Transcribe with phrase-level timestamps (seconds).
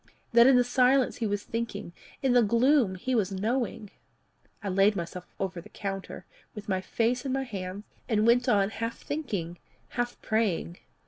[0.33, 1.93] that in the silence he was thinking
[2.23, 3.91] in the gloom he was knowing?
[4.63, 8.71] I laid myself over the counter, with my face in my hands, and went on
[8.71, 9.59] half thinking,
[9.89, 10.77] half praying.